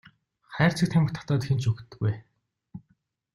Хайрцаг 0.53 0.87
тамхи 0.91 1.13
татаад 1.17 1.41
хэн 1.45 1.57
ч 1.61 1.63
үхдэггүй. 1.69 2.13